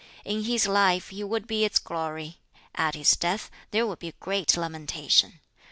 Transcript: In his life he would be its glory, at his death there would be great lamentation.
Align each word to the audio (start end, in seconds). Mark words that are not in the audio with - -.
In 0.25 0.45
his 0.45 0.65
life 0.65 1.09
he 1.09 1.23
would 1.23 1.45
be 1.45 1.63
its 1.63 1.77
glory, 1.77 2.39
at 2.73 2.95
his 2.95 3.15
death 3.15 3.51
there 3.69 3.85
would 3.85 3.99
be 3.99 4.15
great 4.19 4.57
lamentation. 4.57 5.41